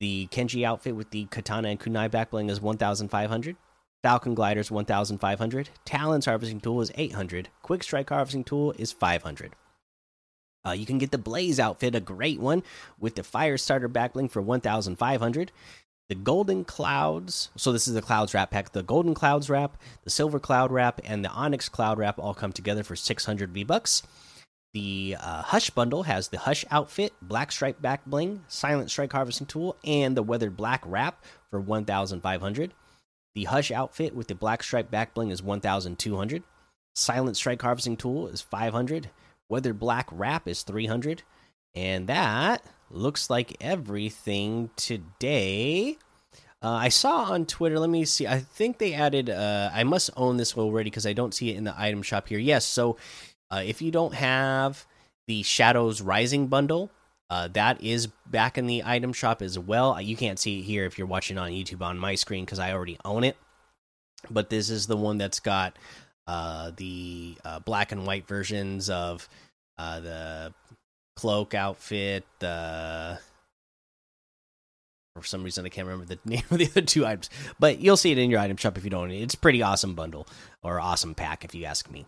The 0.00 0.28
Kenji 0.30 0.64
outfit 0.64 0.94
with 0.94 1.10
the 1.10 1.26
katana 1.26 1.68
and 1.68 1.80
kunai 1.80 2.10
back 2.10 2.30
bling 2.30 2.50
is 2.50 2.60
1,500. 2.60 3.56
Falcon 4.02 4.34
gliders 4.34 4.70
1,500. 4.70 5.70
Talons 5.84 6.26
harvesting 6.26 6.60
tool 6.60 6.80
is 6.80 6.92
800. 6.94 7.48
Quick 7.62 7.82
strike 7.82 8.08
harvesting 8.10 8.44
tool 8.44 8.72
is 8.78 8.92
500. 8.92 9.54
Uh, 10.66 10.72
you 10.72 10.86
can 10.86 10.98
get 10.98 11.10
the 11.10 11.18
Blaze 11.18 11.58
outfit, 11.58 11.94
a 11.94 12.00
great 12.00 12.40
one, 12.40 12.62
with 12.98 13.14
the 13.14 13.22
Fire 13.22 13.56
Starter 13.56 13.88
backbling 13.88 14.30
for 14.30 14.42
1,500. 14.42 15.52
The 16.08 16.14
Golden 16.14 16.64
Clouds, 16.64 17.50
so 17.54 17.70
this 17.70 17.86
is 17.86 17.92
the 17.92 18.00
Clouds 18.00 18.32
wrap 18.32 18.50
pack. 18.50 18.72
The 18.72 18.82
Golden 18.82 19.12
Clouds 19.12 19.50
wrap, 19.50 19.76
the 20.04 20.10
Silver 20.10 20.40
Cloud 20.40 20.72
wrap, 20.72 21.02
and 21.04 21.22
the 21.22 21.28
Onyx 21.28 21.68
Cloud 21.68 21.98
wrap 21.98 22.18
all 22.18 22.32
come 22.32 22.50
together 22.50 22.82
for 22.82 22.96
600 22.96 23.50
V 23.50 23.62
bucks. 23.62 24.02
The 24.72 25.16
uh, 25.20 25.42
Hush 25.42 25.68
bundle 25.68 26.04
has 26.04 26.28
the 26.28 26.38
Hush 26.38 26.64
outfit, 26.70 27.12
Black 27.20 27.52
Stripe 27.52 27.82
back 27.82 28.06
bling, 28.06 28.42
Silent 28.48 28.90
Strike 28.90 29.12
harvesting 29.12 29.46
tool, 29.46 29.76
and 29.84 30.16
the 30.16 30.22
Weathered 30.22 30.56
Black 30.56 30.82
wrap 30.86 31.22
for 31.50 31.60
1,500. 31.60 32.72
The 33.34 33.44
Hush 33.44 33.70
outfit 33.70 34.14
with 34.14 34.28
the 34.28 34.34
Black 34.34 34.62
Stripe 34.62 34.90
back 34.90 35.12
bling 35.12 35.30
is 35.30 35.42
1,200. 35.42 36.42
Silent 36.94 37.36
Strike 37.36 37.60
harvesting 37.60 37.98
tool 37.98 38.28
is 38.28 38.40
500. 38.40 39.10
Weathered 39.50 39.78
Black 39.78 40.08
wrap 40.10 40.48
is 40.48 40.62
300. 40.62 41.22
And 41.74 42.08
that 42.08 42.64
looks 42.90 43.30
like 43.30 43.56
everything 43.60 44.70
today. 44.76 45.98
Uh, 46.60 46.70
I 46.70 46.88
saw 46.88 47.24
on 47.24 47.46
Twitter. 47.46 47.78
Let 47.78 47.90
me 47.90 48.04
see. 48.04 48.26
I 48.26 48.40
think 48.40 48.78
they 48.78 48.94
added. 48.94 49.30
Uh, 49.30 49.70
I 49.72 49.84
must 49.84 50.10
own 50.16 50.38
this 50.38 50.56
already 50.56 50.90
because 50.90 51.06
I 51.06 51.12
don't 51.12 51.32
see 51.32 51.50
it 51.50 51.56
in 51.56 51.64
the 51.64 51.74
item 51.78 52.02
shop 52.02 52.28
here. 52.28 52.38
Yes. 52.38 52.64
So 52.64 52.96
uh, 53.50 53.62
if 53.64 53.80
you 53.80 53.90
don't 53.90 54.14
have 54.14 54.84
the 55.28 55.42
Shadows 55.44 56.02
Rising 56.02 56.48
bundle, 56.48 56.90
uh, 57.30 57.48
that 57.48 57.82
is 57.82 58.08
back 58.26 58.58
in 58.58 58.66
the 58.66 58.82
item 58.84 59.12
shop 59.12 59.40
as 59.40 59.58
well. 59.58 59.94
Uh, 59.94 60.00
you 60.00 60.16
can't 60.16 60.38
see 60.38 60.58
it 60.58 60.62
here 60.62 60.84
if 60.84 60.98
you're 60.98 61.06
watching 61.06 61.38
on 61.38 61.50
YouTube 61.50 61.82
on 61.82 61.96
my 61.98 62.16
screen 62.16 62.44
because 62.44 62.58
I 62.58 62.72
already 62.72 62.98
own 63.04 63.22
it. 63.22 63.36
But 64.28 64.50
this 64.50 64.68
is 64.68 64.88
the 64.88 64.96
one 64.96 65.18
that's 65.18 65.38
got 65.38 65.78
uh, 66.26 66.72
the 66.76 67.36
black 67.64 67.92
and 67.92 68.04
white 68.04 68.26
versions 68.26 68.90
of 68.90 69.28
the 69.76 70.52
cloak 71.18 71.52
outfit. 71.52 72.24
The 72.38 73.18
for 75.16 75.26
some 75.26 75.42
reason 75.42 75.66
I 75.66 75.68
can't 75.68 75.88
remember 75.88 76.14
the 76.14 76.20
name 76.30 76.44
of 76.48 76.58
the 76.58 76.66
other 76.66 76.82
two 76.82 77.04
items, 77.04 77.28
but 77.58 77.80
you'll 77.80 77.96
see 77.96 78.12
it 78.12 78.18
in 78.18 78.30
your 78.30 78.38
item 78.38 78.56
shop 78.56 78.78
if 78.78 78.84
you 78.84 78.90
don't. 78.90 79.10
It's 79.10 79.34
pretty 79.34 79.60
awesome 79.60 79.96
bundle 79.96 80.28
or 80.62 80.78
awesome 80.78 81.16
pack 81.16 81.44
if 81.44 81.56
you 81.56 81.64
ask 81.64 81.90
me. 81.90 82.06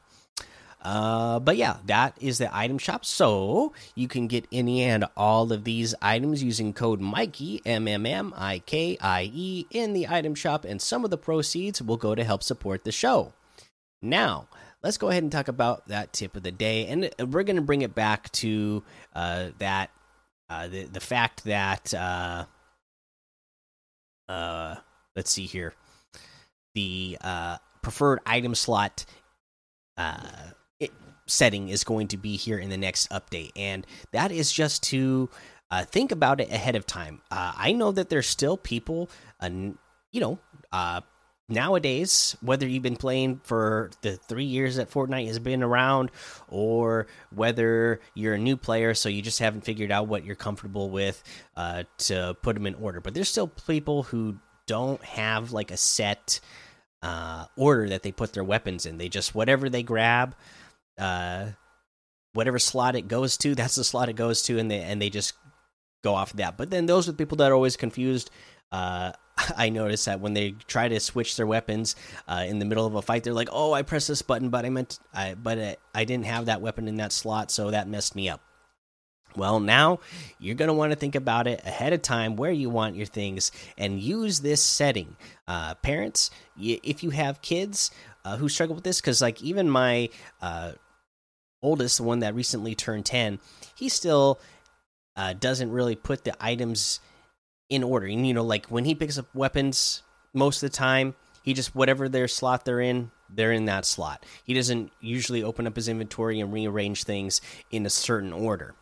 Uh, 0.80 1.40
but 1.40 1.56
yeah, 1.56 1.78
that 1.86 2.16
is 2.20 2.38
the 2.38 2.56
item 2.56 2.78
shop. 2.78 3.04
So 3.04 3.72
you 3.96 4.06
can 4.06 4.28
get 4.28 4.46
any 4.52 4.82
and 4.84 5.04
all 5.16 5.52
of 5.52 5.64
these 5.64 5.92
items 6.00 6.40
using 6.40 6.72
code 6.72 7.00
Mikey 7.00 7.62
M 7.66 7.88
M 7.88 8.06
M 8.06 8.32
I 8.36 8.60
K 8.60 8.96
I 9.00 9.28
E 9.34 9.66
in 9.72 9.92
the 9.92 10.06
item 10.06 10.36
shop, 10.36 10.64
and 10.64 10.80
some 10.80 11.04
of 11.04 11.10
the 11.10 11.18
proceeds 11.18 11.82
will 11.82 11.96
go 11.96 12.14
to 12.14 12.22
help 12.22 12.44
support 12.44 12.84
the 12.84 12.92
show. 12.92 13.32
Now, 14.00 14.46
let's 14.82 14.98
go 14.98 15.08
ahead 15.08 15.22
and 15.22 15.32
talk 15.32 15.48
about 15.48 15.88
that 15.88 16.12
tip 16.12 16.36
of 16.36 16.42
the 16.42 16.52
day, 16.52 16.86
and 16.86 17.10
we're 17.32 17.42
going 17.42 17.56
to 17.56 17.62
bring 17.62 17.82
it 17.82 17.94
back 17.94 18.30
to 18.32 18.82
uh, 19.14 19.48
that 19.58 19.90
uh, 20.48 20.68
the 20.68 20.84
the 20.84 21.00
fact 21.00 21.44
that 21.44 21.92
uh, 21.94 22.44
uh, 24.28 24.76
let's 25.16 25.30
see 25.30 25.46
here, 25.46 25.74
the 26.74 27.18
uh, 27.20 27.58
preferred 27.82 28.20
item 28.26 28.54
slot 28.54 29.04
uh, 29.96 30.50
it, 30.78 30.90
setting 31.26 31.68
is 31.68 31.84
going 31.84 32.08
to 32.08 32.16
be 32.16 32.36
here 32.36 32.58
in 32.58 32.70
the 32.70 32.78
next 32.78 33.10
update, 33.10 33.50
and 33.56 33.86
that 34.12 34.32
is 34.32 34.52
just 34.52 34.82
to 34.84 35.28
uh, 35.70 35.84
think 35.84 36.12
about 36.12 36.40
it 36.40 36.50
ahead 36.50 36.74
of 36.74 36.86
time. 36.86 37.20
Uh, 37.30 37.52
I 37.56 37.72
know 37.72 37.92
that 37.92 38.08
there's 38.08 38.26
still 38.26 38.56
people, 38.56 39.08
uh, 39.40 39.50
you 40.10 40.20
know, 40.20 40.38
uh, 40.72 41.00
nowadays, 41.50 42.36
whether 42.40 42.66
you've 42.66 42.82
been 42.82 42.96
playing 42.96 43.40
for 43.44 43.90
the 44.02 44.16
three 44.16 44.44
years 44.44 44.76
that 44.76 44.90
Fortnite 44.90 45.26
has 45.26 45.38
been 45.38 45.62
around, 45.62 46.10
or 46.48 47.06
whether 47.34 48.00
you're 48.14 48.34
a 48.34 48.38
new 48.38 48.56
player, 48.56 48.94
so 48.94 49.08
you 49.08 49.20
just 49.22 49.40
haven't 49.40 49.64
figured 49.64 49.90
out 49.90 50.08
what 50.08 50.24
you're 50.24 50.36
comfortable 50.36 50.90
with 50.90 51.22
uh, 51.56 51.84
to 51.98 52.36
put 52.42 52.54
them 52.54 52.66
in 52.66 52.74
order. 52.76 53.00
But 53.00 53.14
there's 53.14 53.28
still 53.28 53.48
people 53.48 54.04
who 54.04 54.38
don't 54.66 55.02
have 55.04 55.52
like 55.52 55.70
a 55.70 55.76
set 55.76 56.40
uh, 57.02 57.46
order 57.56 57.88
that 57.88 58.02
they 58.02 58.12
put 58.12 58.32
their 58.32 58.44
weapons 58.44 58.86
in. 58.86 58.98
They 58.98 59.08
just 59.08 59.34
whatever 59.34 59.68
they 59.68 59.82
grab, 59.82 60.36
uh, 60.98 61.46
whatever 62.32 62.58
slot 62.58 62.94
it 62.94 63.08
goes 63.08 63.36
to, 63.38 63.54
that's 63.56 63.74
the 63.74 63.84
slot 63.84 64.08
it 64.08 64.16
goes 64.16 64.42
to, 64.42 64.58
and 64.58 64.70
they 64.70 64.80
and 64.80 65.02
they 65.02 65.10
just 65.10 65.34
go 66.02 66.14
off 66.14 66.30
of 66.30 66.38
that. 66.38 66.56
But 66.56 66.70
then 66.70 66.86
those 66.86 67.08
are 67.08 67.12
the 67.12 67.18
people 67.18 67.38
that 67.38 67.50
are 67.50 67.54
always 67.54 67.76
confused. 67.76 68.30
Uh, 68.72 69.12
I 69.56 69.68
notice 69.68 70.04
that 70.06 70.20
when 70.20 70.34
they 70.34 70.52
try 70.66 70.88
to 70.88 71.00
switch 71.00 71.36
their 71.36 71.46
weapons 71.46 71.96
uh, 72.28 72.44
in 72.46 72.58
the 72.58 72.64
middle 72.64 72.86
of 72.86 72.94
a 72.94 73.02
fight, 73.02 73.24
they're 73.24 73.32
like, 73.32 73.48
"Oh, 73.52 73.72
I 73.72 73.82
pressed 73.82 74.08
this 74.08 74.22
button, 74.22 74.50
but 74.50 74.64
I 74.64 74.70
meant, 74.70 74.98
I, 75.12 75.34
but 75.34 75.58
I, 75.58 75.76
I 75.94 76.04
didn't 76.04 76.26
have 76.26 76.46
that 76.46 76.60
weapon 76.60 76.88
in 76.88 76.96
that 76.96 77.12
slot, 77.12 77.50
so 77.50 77.70
that 77.70 77.88
messed 77.88 78.14
me 78.14 78.28
up." 78.28 78.40
Well, 79.36 79.60
now 79.60 80.00
you're 80.38 80.56
going 80.56 80.68
to 80.68 80.74
want 80.74 80.92
to 80.92 80.96
think 80.96 81.14
about 81.14 81.46
it 81.46 81.60
ahead 81.64 81.92
of 81.92 82.02
time 82.02 82.36
where 82.36 82.50
you 82.50 82.68
want 82.68 82.96
your 82.96 83.06
things 83.06 83.52
and 83.78 84.00
use 84.00 84.40
this 84.40 84.62
setting. 84.62 85.16
Uh, 85.46 85.74
parents, 85.76 86.30
if 86.58 87.02
you 87.02 87.10
have 87.10 87.40
kids 87.40 87.90
uh, 88.24 88.36
who 88.36 88.48
struggle 88.48 88.74
with 88.74 88.84
this, 88.84 89.00
because 89.00 89.22
like 89.22 89.40
even 89.42 89.70
my 89.70 90.08
uh, 90.42 90.72
oldest, 91.62 91.98
the 91.98 92.02
one 92.02 92.20
that 92.20 92.34
recently 92.34 92.74
turned 92.74 93.06
10, 93.06 93.38
he 93.76 93.88
still 93.88 94.40
uh, 95.16 95.32
doesn't 95.34 95.70
really 95.70 95.96
put 95.96 96.24
the 96.24 96.34
items 96.40 97.00
in 97.70 97.82
order. 97.82 98.06
And 98.06 98.26
you 98.26 98.34
know, 98.34 98.44
like 98.44 98.66
when 98.66 98.84
he 98.84 98.94
picks 98.94 99.18
up 99.18 99.32
weapons, 99.34 100.02
most 100.34 100.62
of 100.62 100.70
the 100.70 100.76
time 100.76 101.14
he 101.42 101.54
just 101.54 101.74
whatever 101.74 102.08
their 102.08 102.28
slot 102.28 102.64
they're 102.64 102.80
in, 102.80 103.10
they're 103.30 103.52
in 103.52 103.64
that 103.66 103.86
slot. 103.86 104.26
He 104.44 104.52
doesn't 104.52 104.92
usually 105.00 105.42
open 105.42 105.66
up 105.66 105.76
his 105.76 105.88
inventory 105.88 106.40
and 106.40 106.52
rearrange 106.52 107.04
things 107.04 107.40
in 107.70 107.86
a 107.86 107.90
certain 107.90 108.32
order. 108.32 108.74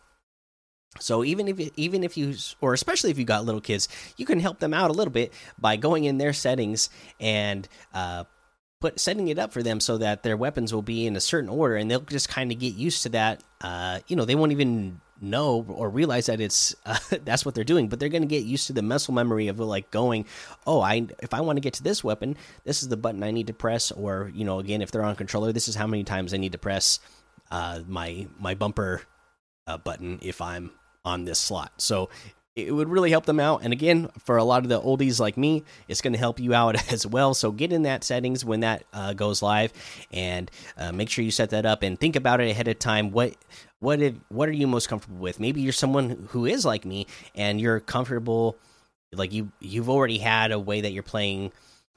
So 1.00 1.23
even 1.23 1.49
if 1.49 1.61
even 1.76 2.02
if 2.02 2.16
you 2.16 2.35
or 2.61 2.73
especially 2.73 3.11
if 3.11 3.18
you 3.18 3.25
got 3.25 3.45
little 3.45 3.61
kids, 3.61 3.88
you 4.16 4.26
can 4.26 4.40
help 4.40 4.59
them 4.59 4.75
out 4.75 4.90
a 4.90 4.95
little 4.95 5.12
bit 5.12 5.33
by 5.59 5.76
going 5.76 6.04
in 6.04 6.18
their 6.18 6.33
settings 6.33 6.88
and 7.21 7.68
uh, 7.92 8.25
put 8.80 8.99
setting 8.99 9.28
it 9.28 9.38
up 9.38 9.52
for 9.52 9.62
them 9.62 9.80
so 9.80 9.99
that 9.99 10.23
their 10.23 10.37
weapons 10.37 10.73
will 10.73 10.83
be 10.83 11.07
in 11.07 11.14
a 11.14 11.21
certain 11.21 11.50
order, 11.50 11.76
and 11.76 11.90
they'll 11.90 12.00
just 12.00 12.28
kind 12.28 12.50
of 12.50 12.59
get 12.59 12.75
used 12.75 13.02
to 13.02 13.11
that. 13.11 13.42
Uh, 13.61 14.00
you 14.09 14.16
know, 14.16 14.25
they 14.25 14.35
won't 14.35 14.52
even 14.52 15.00
know 15.21 15.65
or 15.69 15.91
realize 15.91 16.27
that 16.27 16.41
it's 16.41 16.75
uh, 16.87 16.99
that's 17.25 17.45
what 17.45 17.55
they're 17.55 17.65
doing 17.65 17.89
but 17.89 17.99
they're 17.99 18.09
going 18.09 18.23
to 18.23 18.29
get 18.29 18.45
used 18.45 18.67
to 18.67 18.73
the 18.73 18.83
muscle 18.83 19.15
memory 19.15 19.49
of 19.49 19.59
like 19.59 19.91
going 19.91 20.25
oh 20.67 20.81
i 20.81 21.07
if 21.21 21.35
i 21.35 21.41
want 21.41 21.57
to 21.57 21.61
get 21.61 21.75
to 21.75 21.83
this 21.83 22.05
weapon 22.05 22.37
this 22.65 22.83
is 22.83 22.89
the 22.89 22.97
button 22.97 23.23
i 23.23 23.31
need 23.31 23.47
to 23.47 23.55
press 23.55 23.91
or 23.93 24.31
you 24.35 24.45
know 24.45 24.59
again 24.59 24.83
if 24.83 24.91
they're 24.91 25.03
on 25.03 25.17
controller 25.17 25.53
this 25.53 25.69
is 25.69 25.75
how 25.75 25.87
many 25.87 26.05
times 26.05 26.33
i 26.33 26.37
need 26.37 26.53
to 26.53 26.59
press 26.59 27.01
uh, 27.51 27.81
my 27.87 28.27
my 28.39 28.55
bumper 28.55 29.03
uh, 29.67 29.79
button 29.79 30.19
if 30.23 30.41
i'm 30.41 30.71
on 31.09 31.25
this 31.25 31.39
slot. 31.39 31.73
So 31.79 32.11
it 32.59 32.73
would 32.73 32.88
really 32.88 33.11
help 33.11 33.27
them 33.27 33.41
out. 33.41 33.62
And 33.62 33.73
again 33.73 34.11
for 34.25 34.37
a 34.37 34.45
lot 34.45 34.62
of 34.62 34.69
the 34.69 34.81
oldies 34.81 35.21
like 35.21 35.37
me 35.37 35.65
it's 35.87 36.00
going 36.00 36.12
to 36.12 36.19
help 36.19 36.41
you 36.41 36.55
out 36.55 36.93
as 36.93 37.07
well. 37.07 37.35
So 37.35 37.53
get 37.53 37.73
in 37.73 37.83
that 37.83 38.05
settings 38.05 38.45
when 38.45 38.61
that 38.61 38.85
uh, 38.93 39.12
goes 39.15 39.43
live 39.43 39.73
and 40.12 40.50
uh, 40.77 40.93
make 40.93 41.11
sure 41.11 41.25
you 41.25 41.31
set 41.31 41.50
that 41.50 41.67
up 41.67 41.83
and 41.83 41.99
think 41.99 42.17
about 42.17 42.41
it 42.41 42.50
ahead 42.50 42.69
of 42.69 42.79
time. 42.79 43.11
What 43.11 43.35
what 43.81 44.00
if 44.00 44.15
what 44.29 44.49
are 44.49 44.53
you 44.53 44.67
most 44.67 44.88
comfortable 44.88 45.19
with? 45.19 45.38
Maybe 45.38 45.61
you're 45.61 45.73
someone 45.73 46.29
who 46.31 46.47
is 46.47 46.65
like 46.65 46.85
me 46.85 47.07
and 47.35 47.61
you're 47.61 47.81
comfortable 47.81 48.57
like 49.12 49.33
you 49.33 49.50
you've 49.61 49.88
already 49.88 50.19
had 50.19 50.53
a 50.53 50.59
way 50.59 50.81
that 50.81 50.93
you're 50.93 51.03
playing 51.03 51.53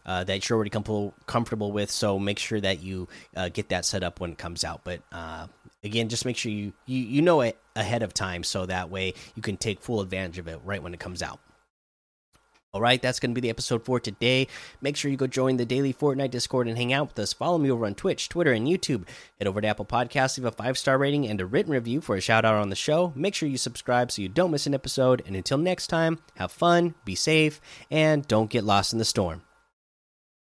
uh, 0.05 0.23
that 0.23 0.47
you're 0.47 0.55
already 0.55 0.69
comfortable 0.69 1.13
comfortable 1.25 1.71
with. 1.71 1.91
So 1.91 2.19
make 2.19 2.39
sure 2.39 2.59
that 2.59 2.81
you 2.81 3.07
uh, 3.35 3.49
get 3.49 3.69
that 3.69 3.85
set 3.85 4.03
up 4.03 4.19
when 4.19 4.31
it 4.31 4.37
comes 4.37 4.63
out. 4.63 4.81
But 4.83 5.01
uh, 5.11 5.47
again 5.83 6.09
just 6.09 6.25
make 6.25 6.37
sure 6.37 6.51
you, 6.51 6.73
you 6.85 6.99
you 6.99 7.21
know 7.21 7.41
it 7.41 7.57
ahead 7.75 8.03
of 8.03 8.13
time 8.13 8.43
so 8.43 8.65
that 8.65 8.89
way 8.89 9.13
you 9.35 9.41
can 9.41 9.57
take 9.57 9.81
full 9.81 10.01
advantage 10.01 10.37
of 10.37 10.47
it 10.47 10.59
right 10.63 10.83
when 10.83 10.93
it 10.93 10.99
comes 10.99 11.21
out 11.21 11.39
all 12.73 12.79
right, 12.79 13.01
that's 13.01 13.19
going 13.19 13.31
to 13.31 13.35
be 13.35 13.41
the 13.41 13.49
episode 13.49 13.83
for 13.83 13.99
today. 13.99 14.47
Make 14.79 14.95
sure 14.95 15.11
you 15.11 15.17
go 15.17 15.27
join 15.27 15.57
the 15.57 15.65
daily 15.65 15.93
Fortnite 15.93 16.31
Discord 16.31 16.69
and 16.69 16.77
hang 16.77 16.93
out 16.93 17.09
with 17.09 17.19
us. 17.19 17.33
Follow 17.33 17.57
me 17.57 17.69
over 17.69 17.85
on 17.85 17.95
Twitch, 17.95 18.29
Twitter, 18.29 18.53
and 18.53 18.65
YouTube. 18.65 19.09
Head 19.39 19.47
over 19.47 19.59
to 19.59 19.67
Apple 19.67 19.83
Podcasts, 19.83 20.37
leave 20.37 20.45
a 20.45 20.51
five 20.51 20.77
star 20.77 20.97
rating 20.97 21.27
and 21.27 21.41
a 21.41 21.45
written 21.45 21.73
review 21.73 21.99
for 21.99 22.15
a 22.15 22.21
shout 22.21 22.45
out 22.45 22.55
on 22.55 22.69
the 22.69 22.75
show. 22.77 23.11
Make 23.13 23.35
sure 23.35 23.49
you 23.49 23.57
subscribe 23.57 24.09
so 24.09 24.21
you 24.21 24.29
don't 24.29 24.51
miss 24.51 24.67
an 24.67 24.73
episode. 24.73 25.21
And 25.27 25.35
until 25.35 25.57
next 25.57 25.87
time, 25.87 26.19
have 26.35 26.53
fun, 26.53 26.95
be 27.03 27.13
safe, 27.13 27.59
and 27.89 28.25
don't 28.25 28.49
get 28.49 28.63
lost 28.63 28.93
in 28.93 28.99
the 28.99 29.05
storm. 29.05 29.41